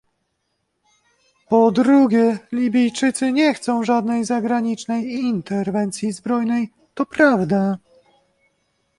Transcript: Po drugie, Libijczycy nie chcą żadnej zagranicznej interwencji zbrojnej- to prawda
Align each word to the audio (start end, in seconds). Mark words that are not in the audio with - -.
Po 1.49 1.71
drugie, 1.71 2.39
Libijczycy 2.51 3.31
nie 3.31 3.53
chcą 3.53 3.83
żadnej 3.83 4.25
zagranicznej 4.25 5.05
interwencji 5.11 6.11
zbrojnej- 6.11 6.71
to 6.95 7.05
prawda 7.05 7.77